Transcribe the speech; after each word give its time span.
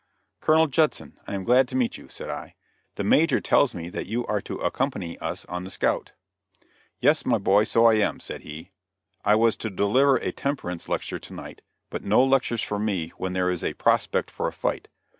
"Colonel 0.39 0.65
Judson, 0.65 1.19
I 1.27 1.35
am 1.35 1.43
glad 1.43 1.67
to 1.67 1.75
meet 1.75 1.95
you," 1.95 2.09
said 2.09 2.27
I; 2.27 2.55
"the 2.95 3.03
Major 3.03 3.39
tells 3.39 3.75
me 3.75 3.87
that 3.89 4.07
you 4.07 4.25
are 4.25 4.41
to 4.41 4.55
accompany 4.55 5.15
us 5.19 5.45
on 5.45 5.63
the 5.63 5.69
scout." 5.69 6.13
"Yes, 6.99 7.23
my 7.23 7.37
boy, 7.37 7.65
so 7.65 7.85
I 7.85 7.97
am," 7.97 8.19
said 8.19 8.41
he; 8.41 8.71
"I 9.23 9.35
was 9.35 9.55
to 9.57 9.69
deliver 9.69 10.15
a 10.15 10.31
temperance 10.31 10.89
lecture 10.89 11.19
to 11.19 11.33
night, 11.35 11.61
but 11.91 12.03
no 12.03 12.23
lectures 12.23 12.63
for 12.63 12.79
me 12.79 13.09
when 13.17 13.33
there 13.33 13.51
is 13.51 13.63
a 13.63 13.75
prospect 13.75 14.31
for 14.31 14.47
a 14.47 14.51
fight. 14.53 14.87